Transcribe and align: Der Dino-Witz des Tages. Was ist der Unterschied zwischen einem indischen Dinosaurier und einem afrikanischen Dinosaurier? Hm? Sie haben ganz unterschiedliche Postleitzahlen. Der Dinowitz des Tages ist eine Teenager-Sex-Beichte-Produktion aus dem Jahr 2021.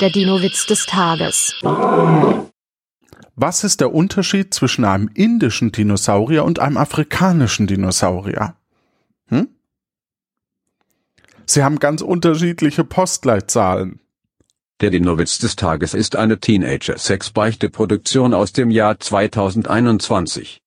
Der 0.00 0.10
Dino-Witz 0.10 0.66
des 0.66 0.84
Tages. 0.84 1.54
Was 3.34 3.64
ist 3.64 3.80
der 3.80 3.94
Unterschied 3.94 4.52
zwischen 4.52 4.84
einem 4.84 5.08
indischen 5.14 5.72
Dinosaurier 5.72 6.44
und 6.44 6.58
einem 6.58 6.76
afrikanischen 6.76 7.66
Dinosaurier? 7.66 8.56
Hm? 9.28 9.48
Sie 11.46 11.64
haben 11.64 11.78
ganz 11.78 12.02
unterschiedliche 12.02 12.84
Postleitzahlen. 12.84 14.00
Der 14.80 14.90
Dinowitz 14.90 15.38
des 15.38 15.56
Tages 15.56 15.94
ist 15.94 16.14
eine 16.14 16.40
Teenager-Sex-Beichte-Produktion 16.40 18.34
aus 18.34 18.52
dem 18.52 18.70
Jahr 18.70 19.00
2021. 19.00 20.60